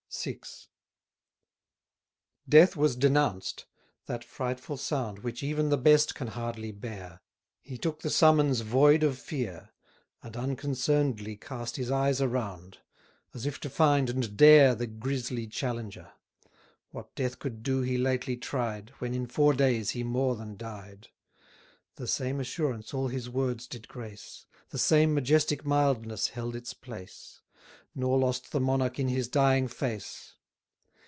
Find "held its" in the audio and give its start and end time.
26.27-26.73